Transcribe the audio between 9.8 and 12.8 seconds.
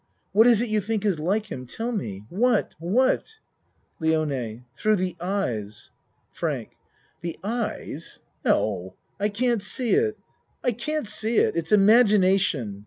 it. I can't see it. It's imagination.